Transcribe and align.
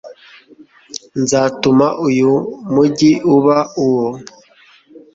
nzatuma 1.21 1.87
uyu 2.07 2.31
mugi 2.73 3.11
uba 3.35 3.57
uwo 3.85 4.07